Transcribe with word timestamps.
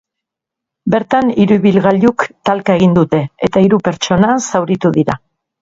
Bertan, 0.93 1.29
hiru 1.43 1.57
ibilgailuk 1.59 2.25
talka 2.51 2.79
egin 2.81 2.97
dute 2.97 3.21
eta 3.49 3.65
hiru 3.67 3.81
pertsona 3.91 4.33
zauritu 4.51 4.97
dira. 5.01 5.21